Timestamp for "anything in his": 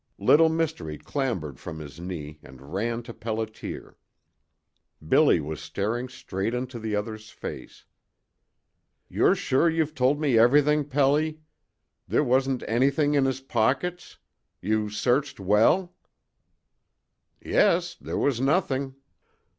12.67-13.41